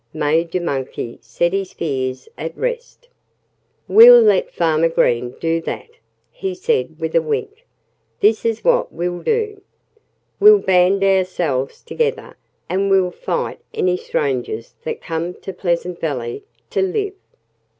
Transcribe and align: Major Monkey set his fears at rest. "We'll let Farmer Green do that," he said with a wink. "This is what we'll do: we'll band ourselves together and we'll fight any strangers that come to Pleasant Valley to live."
Major 0.15 0.59
Monkey 0.59 1.19
set 1.21 1.53
his 1.53 1.73
fears 1.73 2.27
at 2.35 2.57
rest. 2.57 3.07
"We'll 3.87 4.19
let 4.19 4.49
Farmer 4.51 4.89
Green 4.89 5.35
do 5.39 5.61
that," 5.61 5.89
he 6.31 6.55
said 6.55 6.99
with 6.99 7.13
a 7.13 7.21
wink. 7.21 7.67
"This 8.19 8.43
is 8.43 8.63
what 8.63 8.91
we'll 8.91 9.21
do: 9.21 9.61
we'll 10.39 10.57
band 10.57 11.03
ourselves 11.03 11.83
together 11.83 12.35
and 12.67 12.89
we'll 12.89 13.11
fight 13.11 13.59
any 13.75 13.95
strangers 13.95 14.73
that 14.85 15.01
come 15.03 15.35
to 15.35 15.53
Pleasant 15.53 15.99
Valley 15.99 16.45
to 16.71 16.81
live." 16.81 17.13